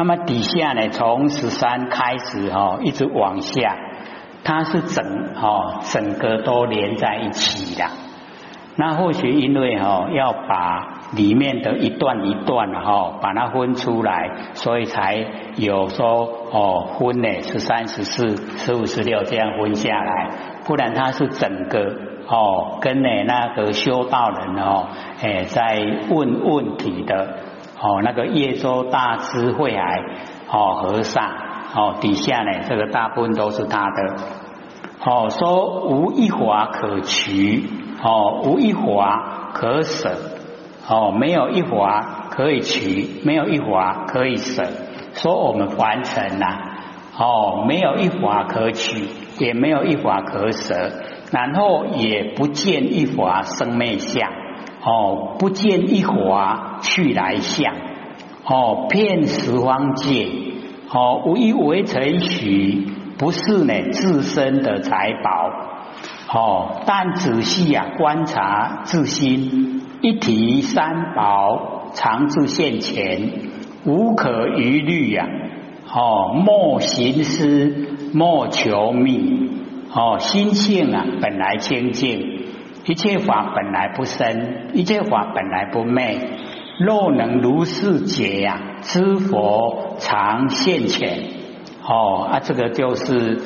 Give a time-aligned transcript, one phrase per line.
[0.00, 3.76] 那么底下呢，从十三开始哈，一直往下，
[4.42, 7.84] 它是整哈整个都连在一起的。
[8.76, 15.22] 那或许因为哈要把里面的一段一段哈把它分出来，所以才
[15.56, 20.30] 有说哦分呢十三十四十五十六这样分下来，
[20.64, 21.94] 不然它是整个
[22.26, 24.86] 哦跟呢那个修道人哦
[25.22, 25.78] 哎在
[26.08, 27.34] 问问题的
[27.82, 30.02] 哦那个叶州大智慧海
[30.50, 31.24] 哦和尚
[31.74, 34.16] 哦底下呢这个大部分都是他的
[35.04, 37.68] 哦说无一华可取
[38.02, 40.10] 哦无一华可舍。
[40.92, 44.64] 哦，没有一华可以取，没有一华可以舍。
[45.12, 46.46] 说我们凡尘呐，
[47.16, 49.06] 哦，没有一华可取，
[49.38, 50.90] 也没有一华可舍，
[51.30, 54.28] 然后也不见一华生灭相，
[54.82, 57.74] 哦，不见一华去来相，
[58.44, 60.26] 哦，遍十方界，
[60.90, 62.86] 哦，无一为成许，
[63.18, 65.50] 不是呢自身的财宝，
[66.32, 69.82] 哦，但仔细啊观察自心。
[70.02, 73.32] 一体三宝常自现前，
[73.84, 75.26] 无可疑虑呀！
[75.92, 79.50] 哦，莫行思，莫求觅。
[79.92, 82.29] 哦，心性啊，本来清净，
[82.90, 86.18] 一切法本来不生，一切法本来不昧。
[86.80, 91.20] 若能如是解呀，知佛常现前。
[91.86, 93.38] 哦啊，这个就是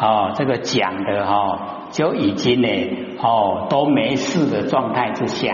[0.00, 2.68] 哦，这个讲的哈，就已经呢
[3.18, 5.52] 哦都没事的状态之下。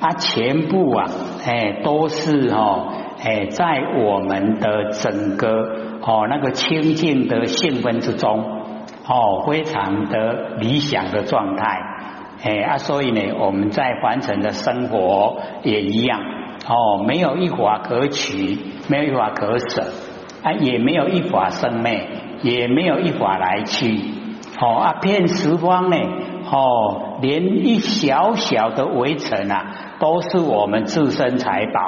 [0.00, 1.06] 啊全部啊，
[1.46, 2.88] 哎，都是哦，
[3.22, 5.48] 哎，在我们的整个
[6.00, 8.40] 哦那个清净的性分之中，
[9.06, 11.80] 哦，非常的理想的状态，
[12.42, 16.20] 哎啊，所以呢，我们在凡尘的生活也一样，
[16.68, 19.82] 哦，没有一法可取，没有一法可舍，
[20.42, 22.08] 啊，也没有一法生灭，
[22.42, 23.96] 也没有一法来去，
[24.60, 25.96] 哦啊，遍十方呢，
[26.50, 29.88] 哦，连一小小的围城啊。
[30.02, 31.80] 都是我们自身财宝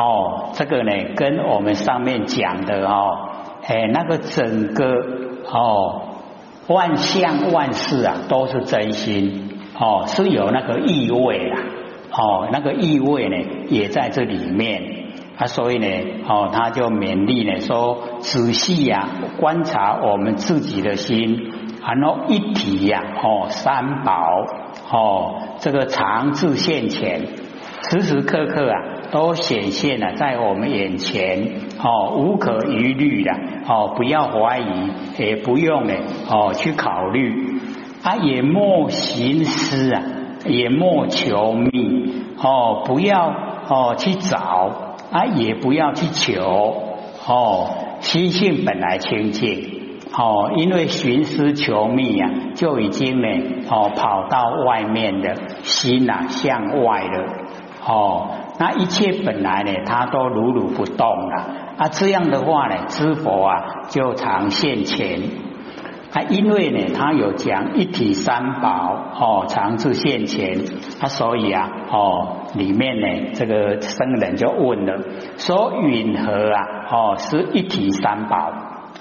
[0.00, 3.30] 哦，这个呢，跟我们上面讲的哦，
[3.66, 4.84] 哎，那个整个
[5.50, 6.02] 哦，
[6.68, 9.45] 万象万事啊，都是真心
[9.78, 11.58] 哦，是有那个意味啦，
[12.10, 13.36] 哦，那个意味呢，
[13.68, 14.82] 也在这里面
[15.36, 15.86] 啊，所以呢，
[16.26, 21.52] 哦，他就勉励呢，说仔细呀，观察我们自己的心，
[21.86, 24.46] 然后一体呀，哦，三宝。
[24.88, 27.26] 哦，这个常自现前，
[27.82, 28.76] 时时刻刻啊，
[29.10, 31.42] 都显现了在我们眼前。
[31.82, 33.32] 哦，无可疑虑的。
[33.66, 35.94] 哦，不要怀疑，也不用呢。
[36.30, 37.58] 哦，去考虑
[38.06, 40.02] 啊，也莫寻思啊，
[40.46, 42.22] 也莫求觅。
[42.38, 43.34] 哦，不要
[43.68, 44.38] 哦去找
[45.10, 46.84] 啊，也不要去求。
[47.26, 47.68] 哦，
[47.98, 49.72] 心性本来清净。
[50.16, 53.26] 哦，因为寻思求觅呀，就已经呢，
[53.68, 55.34] 哦，跑到外面的
[55.64, 57.24] 心呐，向外了。
[57.84, 58.28] 哦，
[58.60, 61.44] 那一切本来呢，它都如如不动了。
[61.76, 65.22] 啊，这样的话呢，知佛啊，就常现前。
[66.16, 70.60] 啊，因为呢，他有讲一体三宝，哦，常自现前。
[70.98, 74.98] 啊，所以啊，哦，里面呢，这个僧人就问了，
[75.36, 76.62] 说允何啊？
[76.90, 78.50] 哦，是一体三宝。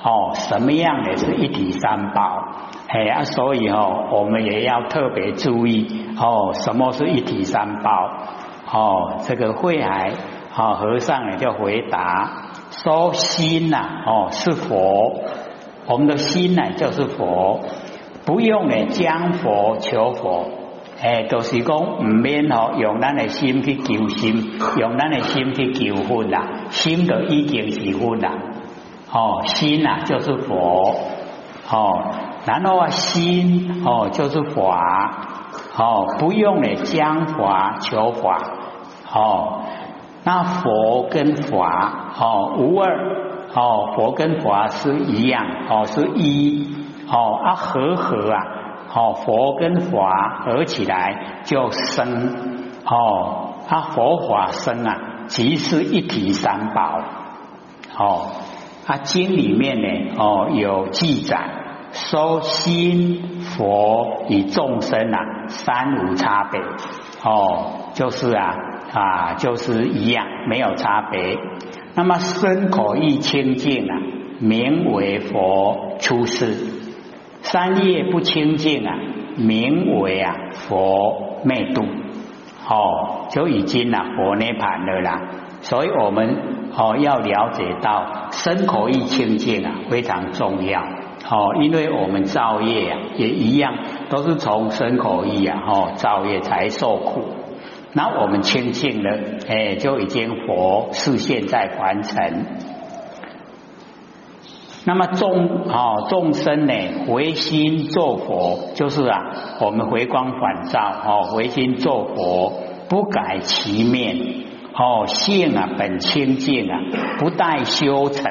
[0.03, 2.49] 哦，什么样的是一体三宝？
[2.89, 8.09] 哎啊，所以哦，我们也要特别注意哦，什么是一体三宝？
[8.69, 10.11] 哦，这个慧海
[10.53, 15.23] 哦和尚呢就回答说：心呐，哦是佛，
[15.87, 17.61] 我们的心呢就是佛，
[18.25, 20.45] 不用呢将佛求佛，
[21.01, 28.31] 哎，就是讲唔免哦用咱的心去求心，用咱的心去求佛啦，心就已经是佛啦。
[29.11, 30.95] 哦，心呐就是佛，
[31.71, 32.11] 哦，
[32.45, 35.27] 然后啊心哦就是法，
[35.77, 38.37] 哦不用呢将法求法，
[39.13, 39.61] 哦，
[40.23, 46.75] 那佛跟法哦无二，哦佛跟法是一样，哦是一，
[47.07, 48.43] 哦啊和合啊，
[48.93, 52.35] 哦佛跟法合起来就生，
[52.85, 57.01] 哦啊佛法生啊即是一体三宝，
[57.97, 58.27] 哦。
[58.87, 61.39] 啊，经里面呢，哦，有记载
[61.91, 66.61] 说心佛与众生啊，三无差别，
[67.23, 68.53] 哦，就是啊
[68.93, 71.35] 啊，就是一样，没有差别。
[71.95, 73.97] 那么身口意清净啊，
[74.39, 76.47] 名为佛出世；
[77.41, 78.93] 三业不清净啊，
[79.37, 81.83] 名为啊佛灭度。
[82.67, 85.21] 哦，就已经啊佛涅盘了啦。
[85.61, 86.53] 所以我们。
[86.77, 90.81] 哦，要了解到身口意清净啊，非常重要。
[90.81, 93.73] 哦，因为我们造业啊，也一样，
[94.09, 97.21] 都是从身口意啊，哦，造业才受苦。
[97.97, 99.09] 那我们清净了，
[99.47, 102.45] 哎，就已经佛视现在凡尘。
[104.83, 106.73] 那么众哦众生呢，
[107.07, 109.21] 回心做佛，就是啊，
[109.61, 112.51] 我们回光返照哦，回心做佛，
[112.89, 114.17] 不改其面
[114.73, 116.77] 哦，性啊本清净啊，
[117.17, 118.29] 不待修成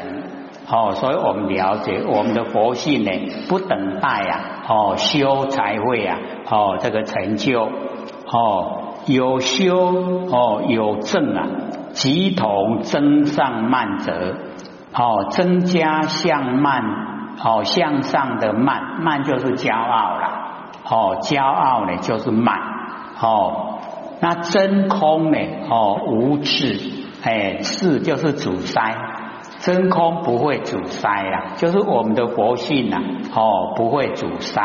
[0.69, 3.11] 哦，所以我们了解我们的佛性呢，
[3.49, 6.19] 不等待啊哦修才会啊
[6.51, 7.63] 哦这个成就
[8.31, 9.77] 哦有修
[10.31, 11.47] 哦有正啊，
[11.93, 14.35] 即同增上慢者。
[14.97, 16.85] 哦，增加向慢，
[17.43, 20.29] 哦向上的慢，慢就是骄傲了。
[20.89, 22.61] 哦，骄傲呢就是慢。
[23.21, 23.81] 哦，
[24.21, 25.39] 那真空呢？
[25.69, 26.79] 哦，无智，
[27.25, 28.95] 哎，智就是阻塞，
[29.59, 32.99] 真空不会阻塞啦，就是我们的佛性呐。
[33.35, 34.63] 哦，不会阻塞。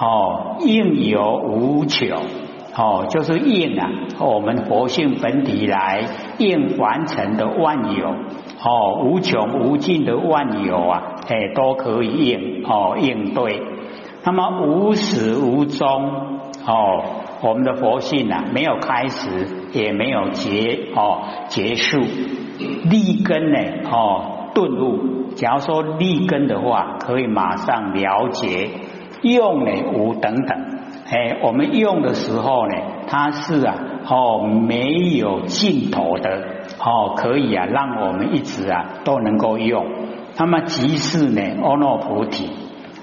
[0.00, 2.16] 哦，应有无求。
[2.78, 3.88] 哦，就是应啊，
[4.20, 6.04] 我们佛性本体来
[6.38, 8.08] 应凡尘的万有。
[8.08, 13.62] 哦，无穷无尽的万有啊，哎，都可以应哦应对。
[14.24, 17.02] 那么无始无终哦，
[17.42, 22.00] 我们的佛性啊，没有开始，也没有结哦结束。
[22.90, 23.58] 立根呢
[23.90, 28.68] 哦顿悟，假如说立根的话，可以马上了解。
[29.22, 30.75] 用呢无等等，
[31.08, 32.74] 哎，我们用的时候呢，
[33.06, 33.74] 它是啊
[34.08, 34.82] 哦没
[35.16, 36.56] 有尽头的。
[36.78, 39.86] 哦，可以啊，让我们一直啊都能够用。
[40.36, 42.50] 那么即是呢，阿耨菩提。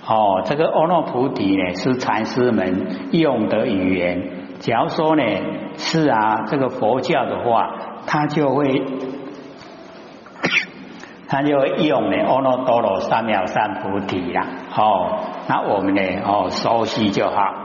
[0.05, 4.21] 哦，这个阿耨菩提呢，是禅师们用的语言。
[4.59, 5.23] 假如说呢
[5.77, 7.73] 是啊，这个佛教的话，
[8.05, 8.83] 他就会
[11.27, 14.45] 他就会用呢阿耨多罗三藐三菩提啦。
[14.75, 17.62] 哦，那我们呢哦熟悉就好。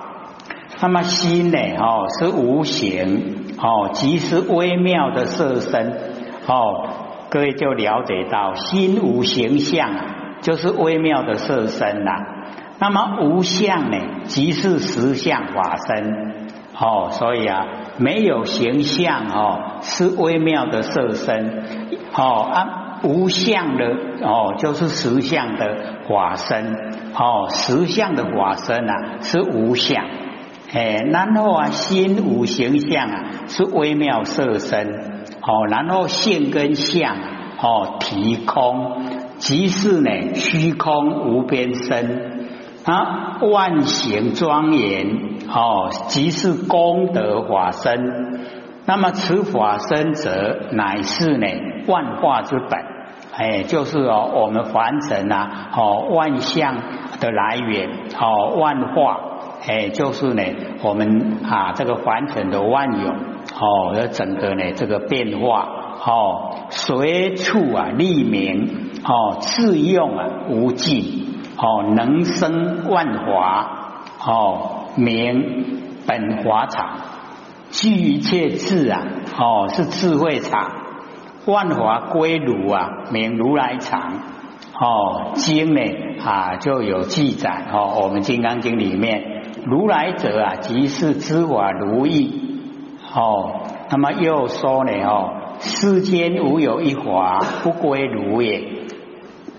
[0.80, 3.46] 那么心呢哦是无形。
[3.60, 5.92] 哦，即是微妙的色身，
[6.46, 6.90] 哦，
[7.28, 9.90] 各位就了解到心无形象，
[10.42, 12.12] 就是微妙的色身呐。
[12.78, 16.46] 那么无相呢，即是实相法身，
[16.78, 17.66] 哦，所以啊，
[17.96, 21.64] 没有形象哦，是微妙的色身，
[22.14, 23.86] 哦啊，无相的
[24.22, 25.76] 哦，就是实相的
[26.08, 26.76] 法身，
[27.16, 30.04] 哦，实相的法身啊，是无相。
[30.70, 34.86] 哎，然后啊，心无形象啊，是微妙色身，
[35.40, 37.16] 哦，然后性跟相，
[37.58, 39.02] 哦，体空，
[39.38, 42.50] 即是呢，虚空无边身
[42.84, 45.06] 啊，万行庄严，
[45.48, 48.40] 哦，即是功德法身。
[48.84, 51.46] 那么此法身者，乃是呢，
[51.86, 52.78] 万化之本，
[53.32, 56.76] 哎，就是哦，我们凡尘啊，哦，万象
[57.20, 57.88] 的来源，
[58.20, 59.20] 哦，万化。
[59.68, 60.42] 哎，就是呢，
[60.82, 65.68] 我们啊，这个凡尘的万有，哦，的整个呢，这个变化，
[66.06, 73.90] 哦，随处啊立名，哦，自用啊无尽，哦，能生万华，
[74.24, 77.00] 哦，名本华场，
[77.70, 79.02] 具一切智啊，
[79.38, 80.72] 哦，是智慧场，
[81.44, 84.14] 万华归如啊，名如来藏，
[84.80, 85.82] 哦，经呢
[86.24, 89.34] 啊就有记载，哦，我们金刚经里面。
[89.68, 92.60] 如来者啊，即是知法如意
[93.14, 93.60] 哦。
[93.90, 98.62] 那么又说呢哦，世间无有一法不归如也。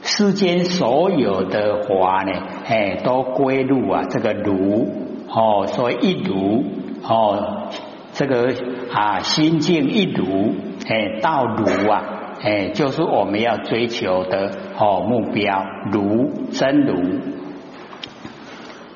[0.02, 2.32] 世间所有的法呢，
[2.66, 4.88] 哎，都归入啊这个如
[5.28, 5.68] 哦。
[5.68, 6.64] 所以一如
[7.04, 7.68] 哦，
[8.14, 8.54] 这个
[8.94, 10.54] 啊心境一如，
[10.88, 12.04] 哎，到如啊，
[12.42, 17.39] 哎，就是我们要追求的哦目标，如真如。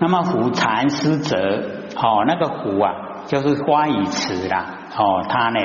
[0.04, 1.38] 那么虎禅师者，
[1.96, 2.92] 哦，那个虎啊，
[3.28, 4.66] 就是花语词啦，
[4.98, 5.62] 哦，他呢，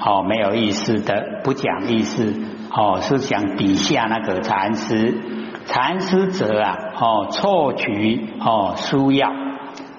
[0.00, 2.32] 哦，没有意思的，不讲意思，
[2.72, 5.18] 哦，是讲底下那个禅师，
[5.64, 9.28] 禅师者啊，哦，错取哦书要，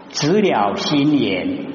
[0.08, 1.66] 直了心眼，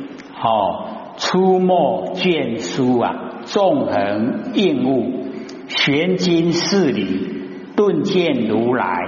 [0.43, 5.27] 哦，出没卷书啊，纵横应物，
[5.69, 9.06] 玄经事理，顿见如来。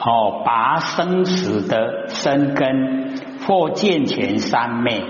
[0.00, 3.14] 哦，拔生死的生根，
[3.46, 5.02] 或见前三昧。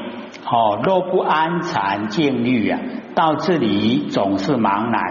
[0.50, 2.80] 哦，若不安禅静虑啊，
[3.14, 5.02] 到这里总是茫然。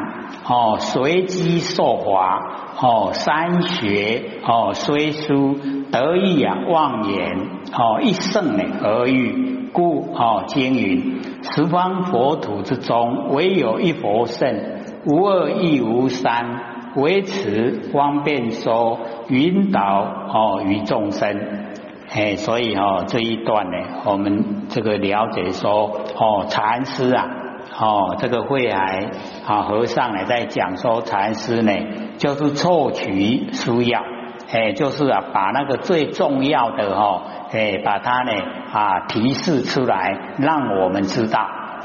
[0.46, 2.40] 哦，随机受华。
[2.80, 4.24] 哦，三学。
[4.44, 5.60] 哦，虽殊
[5.92, 7.38] 得意啊，妄言。
[7.72, 14.78] 哦，一圣呢而欲，故哦经云：十方佛土之中，唯有一佛圣。
[15.06, 19.00] 无二亦无三，维持方便说，
[19.30, 19.80] 引导
[20.34, 21.40] 哦于众生。
[22.10, 27.28] 哎，所以哦这一段呢，我们这个了解说哦禅师啊，
[27.78, 29.12] 哦这个慧海
[29.46, 31.74] 啊和尚呢在讲说禅师呢，
[32.18, 34.02] 就是凑取需要，
[34.52, 38.32] 哎就是啊把那个最重要的哈，哎把它呢
[38.72, 41.42] 啊提示出来，让我们知道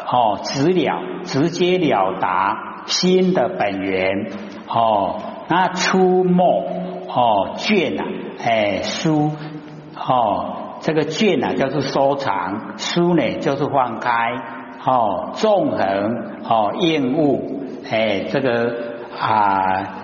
[0.07, 4.31] 哦直了直接了达心的本源
[4.69, 5.17] 哦，
[5.49, 6.67] 那出没
[7.09, 8.05] 哦卷啊
[8.45, 9.31] 哎书。
[9.95, 14.33] 哦，这个卷啊，就是收藏；书呢，就是放开。
[14.85, 15.79] 哦，纵横
[16.43, 17.39] 哦，厌恶
[17.89, 18.75] 哎，这个
[19.17, 19.95] 啊，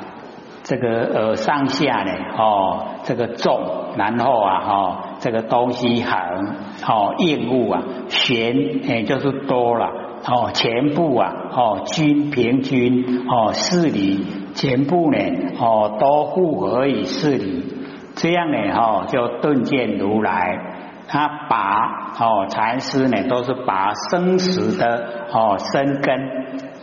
[0.63, 3.61] 这个呃上下呢，哦，这个纵，
[3.97, 6.55] 然后啊，哦，这个东西横，
[6.87, 8.55] 哦，厌恶啊，悬
[8.89, 9.91] 哎，就是多了。
[10.27, 15.19] 哦，全部啊，哦，均平均哦，四理全部呢，
[15.59, 17.75] 哦，都复合于四理。
[18.15, 20.59] 这样呢，哈，就顿见如来，
[21.07, 26.21] 他拔哦禅师呢，都是拔生死的哦生根，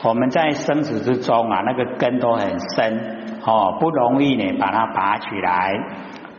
[0.04, 5.74] 我们在生死之中啊，那个根都很深哦，不容易呢把它拔起来。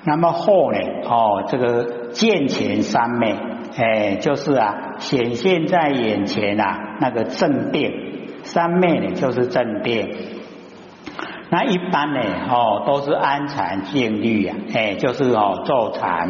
[0.05, 3.35] 那么后呢，哦，这个见前三昧，
[3.76, 7.92] 哎，就是啊显现在眼前啊那个正定，
[8.42, 10.09] 三昧呢就是正定。
[11.49, 16.28] 那一般呢，哦，都是安禅静虑呀，哎，就是哦坐禅，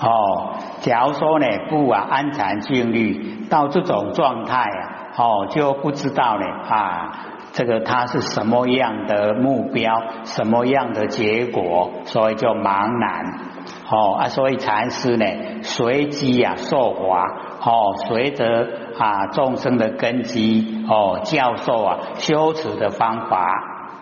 [0.00, 7.12] 哦，假如说呢不啊安禅静虑，到这种状态啊，哦就不知道呢啊，
[7.56, 9.90] 这个它是什么样的目标，
[10.24, 13.40] 什么样的结果，所以就茫然，
[13.90, 15.24] 哦啊，所以禅师呢
[15.62, 17.22] 随机啊受华，
[17.62, 23.46] 哦随着啊众生的根基，哦教授啊修持的方法。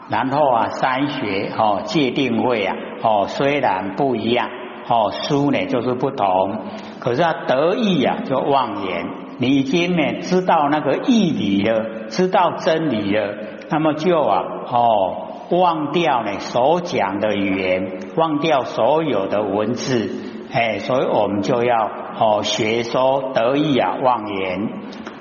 [0.09, 4.49] 然后啊，三学哦界定会啊哦虽然不一样
[4.89, 6.59] 哦书呢就是不同，
[7.05, 9.07] 可是啊得意啊就妄言，
[9.39, 13.35] 你已经呢知道那个义理了，知道真理了，
[13.69, 14.43] 那么就啊
[14.73, 20.11] 哦忘掉呢所讲的语言，忘掉所有的文字，
[20.51, 24.69] 哎，所以我们就要哦学说得意啊妄言，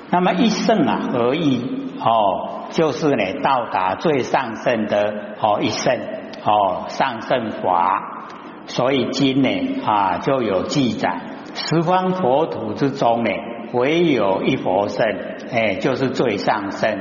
[0.09, 1.81] 那么一圣啊何意？
[1.99, 5.97] 哦，就是呢，到达最上圣的哦一圣
[6.43, 8.27] 哦上圣法，
[8.67, 9.49] 所以今呢
[9.85, 11.21] 啊就有记载，
[11.53, 13.31] 十方佛土之中呢，
[13.73, 15.05] 唯有一佛圣，
[15.51, 16.97] 哎，就是最上圣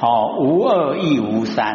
[0.00, 1.74] 哦，无二亦无三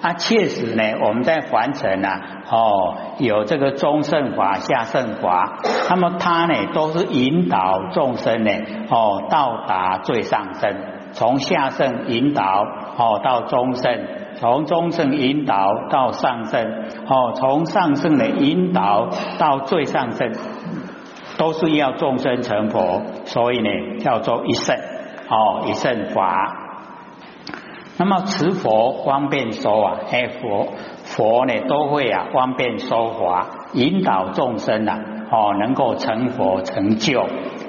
[0.00, 2.20] 啊，确实呢，我们在凡尘啊，
[2.50, 5.58] 哦，有这个中圣法、下圣法，
[5.90, 8.50] 那么他呢都是引导众生呢，
[8.90, 10.76] 哦，到达最上身。
[11.14, 12.64] 从下圣引导
[12.96, 14.00] 哦到中圣，
[14.36, 16.64] 从中圣引导到上圣
[17.06, 20.32] 哦，从上圣的引导到最上圣，
[21.38, 24.76] 都是要众生成佛，所以呢叫做一圣
[25.28, 26.58] 哦一圣法。
[27.98, 30.68] 那么持佛方便说啊，哎佛
[31.04, 34.98] 佛呢都会啊方便说法，引导众生啊
[35.30, 37.26] 哦能够成佛成就。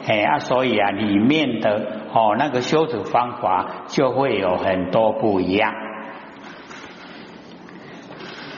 [0.07, 1.75] 哎啊，所以啊，里面的
[2.13, 5.73] 哦那个修持方法就会有很多不一样。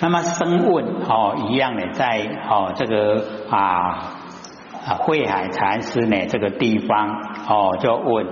[0.02, 4.12] 那么声问哦一样的，在哦这个啊
[4.86, 8.28] 啊慧海禅师呢这个地方哦就问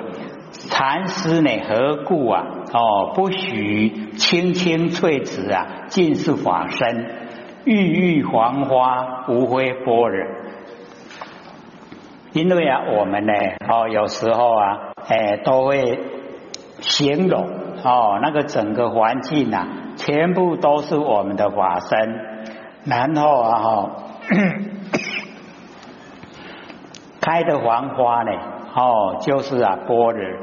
[0.69, 7.05] 禅师呢何故啊哦不许青青翠紫啊尽是法身，
[7.65, 10.43] 郁郁黄花无非般若。
[12.33, 13.33] 因为啊，我们呢，
[13.69, 15.99] 哦，有时候啊，哎，都会
[16.79, 17.47] 形容
[17.83, 19.67] 哦，那个整个环境啊，
[19.97, 21.99] 全部都是我们的法身，
[22.85, 23.89] 然后啊，哈，
[27.25, 28.31] 开的黄花呢，
[28.75, 30.39] 哦，就是啊，般若，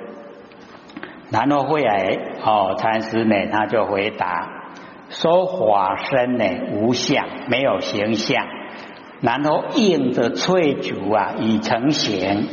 [1.30, 4.49] 然后会来，哦，禅师呢，他就回答
[5.10, 8.46] 说，法身呢，无相，没有形象。
[9.20, 12.46] 然后应着翠竹啊，已成形；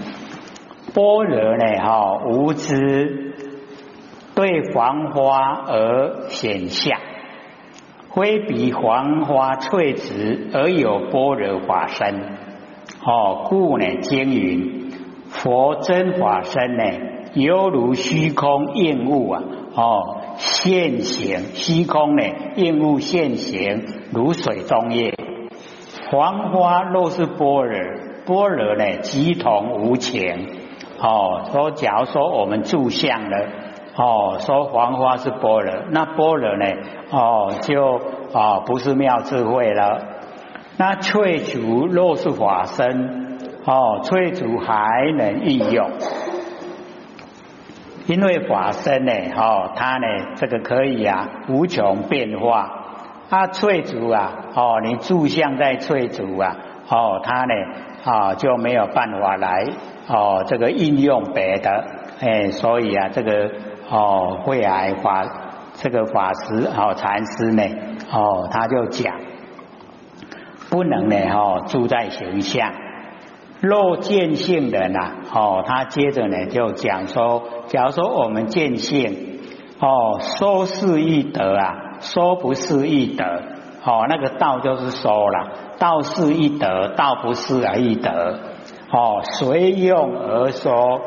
[0.94, 3.34] 般若呢，哈无知
[4.36, 7.00] 对黄花而显相，
[8.14, 10.14] 非比黄花翠竹
[10.54, 12.47] 而有般若法身。
[13.10, 14.92] 哦，故呢，经云
[15.30, 16.84] 佛真法身呢，
[17.36, 19.42] 犹如虚空应物啊，
[19.74, 22.24] 哦现行虚空呢，
[22.58, 25.14] 应物现行如水中月。
[26.12, 27.80] 黄花若是般若，
[28.26, 30.50] 般若呢即同无情。
[31.00, 33.38] 哦，说假如说我们住相了，
[33.96, 36.66] 哦，说黄花是般若，那般若呢？
[37.12, 38.02] 哦，就
[38.34, 40.17] 啊不是妙智慧了。
[40.78, 45.90] 那翠竹若是法身，哦，翠竹还能应用，
[48.06, 52.84] 因为法身呢，哦，它呢这个可以啊无穷变化。
[53.30, 56.56] 啊，翠竹啊，哦，你住相在翠竹啊，
[56.90, 57.54] 哦，它呢
[58.06, 59.66] 啊就没有办法来
[60.08, 61.84] 哦这个应用别的，
[62.22, 63.52] 哎，所以啊这个。
[63.90, 65.26] 哦，慧来法
[65.76, 67.64] 这个法师哦，禅师呢
[68.12, 69.16] 哦，他就讲
[70.70, 72.74] 不能呢哦，住在形象，
[73.62, 75.00] 若见性人呢
[75.34, 79.40] 哦，他接着呢就讲说，假如说我们见性
[79.80, 83.44] 哦，说是易得啊，说不是易得
[83.84, 88.40] 哦，那个道就是说了，道是易得，道不是而易得
[88.92, 91.02] 哦，随用而说。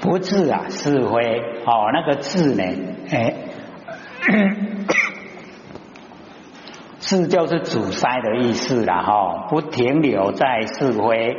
[0.00, 2.62] 不治啊，是非哦，那个治呢？
[3.10, 3.34] 哎，
[7.08, 11.34] 是就是阻塞的意思了哈，不停留在是非。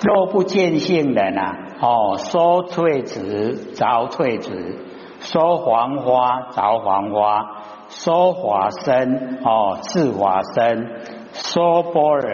[0.00, 1.42] 若不见性的呢？
[1.80, 4.78] 哦，说翠子着翠子，
[5.18, 10.86] 说黄花着黄花，说华身哦是华身，
[11.32, 12.30] 说般若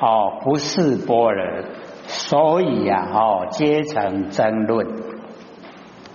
[0.00, 1.64] 哦不是般若。
[2.06, 5.11] 所以呀，哦，皆成争论。